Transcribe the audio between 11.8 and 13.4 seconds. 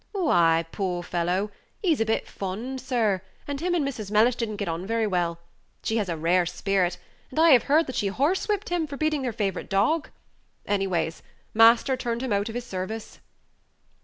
turned him out of his service."